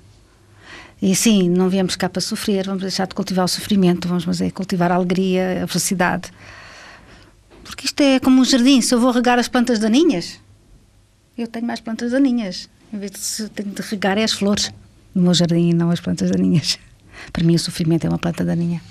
[1.01, 4.51] E sim, não viemos cá para sofrer, vamos deixar de cultivar o sofrimento, vamos fazer
[4.51, 6.31] cultivar a alegria, a felicidade.
[7.65, 10.39] Porque isto é como um jardim, se eu vou regar as plantas daninhas,
[11.39, 12.69] eu tenho mais plantas daninhas.
[12.93, 14.73] Em vez de tenho de regar é as flores
[15.15, 16.79] no meu jardim e não as plantas daninhas.
[17.33, 18.83] Para mim o sofrimento é uma planta daninha.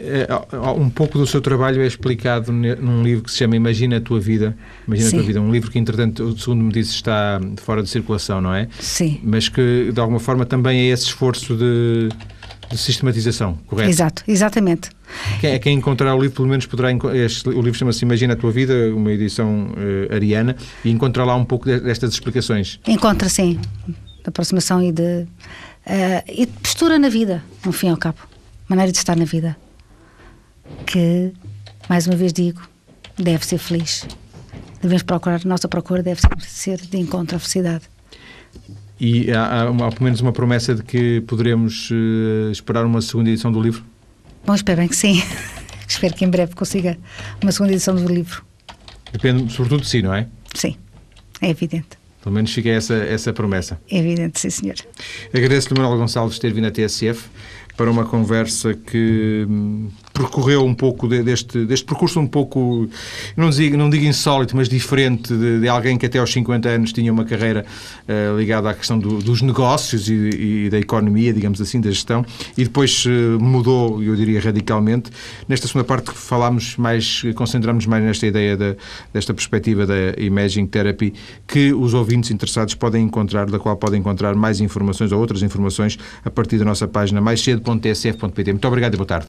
[0.00, 0.28] É,
[0.70, 4.20] um pouco do seu trabalho é explicado num livro que se chama Imagina a Tua
[4.20, 4.56] Vida.
[4.86, 5.16] Imagina Sim.
[5.16, 5.40] a Tua Vida.
[5.40, 8.68] Um livro que, entretanto, segundo me disse, está fora de circulação, não é?
[8.78, 9.20] Sim.
[9.24, 12.10] Mas que, de alguma forma, também é esse esforço de,
[12.70, 13.90] de sistematização, correto?
[13.90, 14.90] Exato, exatamente.
[15.40, 16.90] Quem, quem encontrar o livro, pelo menos poderá.
[17.16, 21.34] Este, o livro chama-se Imagina a Tua Vida, uma edição uh, ariana, e encontra lá
[21.34, 22.78] um pouco destas explicações.
[22.86, 23.58] Encontra, sim.
[23.86, 25.26] De aproximação e de.
[25.86, 28.18] Uh, e de postura na vida, no fim e ao cabo.
[28.68, 29.56] Maneira de estar na vida
[30.86, 31.32] que,
[31.88, 32.60] mais uma vez digo,
[33.16, 34.06] deve ser feliz.
[34.80, 37.84] Devemos procurar, a nossa procura deve ser de encontro à felicidade.
[39.00, 43.30] E há, há, há pelo menos uma promessa de que poderemos uh, esperar uma segunda
[43.30, 43.84] edição do livro?
[44.44, 45.22] Bom, espero bem que sim.
[45.86, 46.98] espero que em breve consiga
[47.42, 48.42] uma segunda edição do livro.
[49.12, 50.26] Depende, sobretudo, de si, não é?
[50.54, 50.76] Sim,
[51.40, 51.98] é evidente.
[52.22, 53.80] Pelo menos fica essa, essa promessa.
[53.90, 54.76] É evidente, sim, senhor.
[55.32, 57.28] Agradeço-lhe, Manuel Gonçalves, ter vindo à TSF
[57.76, 62.88] para uma conversa que hum, percorreu um pouco deste, deste percurso um pouco,
[63.36, 66.92] não digo, não digo insólito, mas diferente de, de, alguém que até aos 50 anos
[66.92, 67.64] tinha uma carreira
[68.08, 70.14] uh, ligada à questão do, dos negócios e,
[70.66, 72.24] e, da economia, digamos assim, da gestão,
[72.56, 75.10] e depois uh, mudou, eu diria, radicalmente.
[75.48, 78.56] Nesta segunda parte falámos mais, concentramos mais nesta ideia
[79.12, 81.14] desta perspectiva da Imaging Therapy,
[81.46, 85.98] que os ouvintes interessados podem encontrar, da qual podem encontrar mais informações ou outras informações
[86.24, 88.52] a partir da nossa página mais cedo www.tsf.pt.
[88.52, 89.26] Muito obrigado e boa tarde.